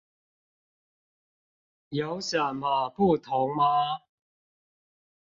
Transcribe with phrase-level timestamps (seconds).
[1.89, 4.01] 有什麼不同嗎？